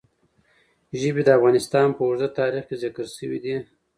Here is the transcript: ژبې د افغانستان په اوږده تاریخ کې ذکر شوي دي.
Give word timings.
ژبې 1.01 1.21
د 1.25 1.29
افغانستان 1.37 1.87
په 1.95 2.01
اوږده 2.07 2.27
تاریخ 2.39 2.63
کې 2.69 2.75
ذکر 2.83 3.05
شوي 3.17 3.39
دي. 3.45 3.55